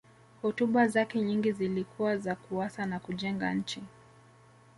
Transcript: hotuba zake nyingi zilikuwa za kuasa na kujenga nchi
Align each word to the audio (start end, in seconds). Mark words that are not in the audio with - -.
hotuba 0.41 0.87
zake 0.87 1.21
nyingi 1.21 1.51
zilikuwa 1.51 2.17
za 2.17 2.35
kuasa 2.35 2.85
na 2.85 2.99
kujenga 2.99 3.53
nchi 3.53 3.83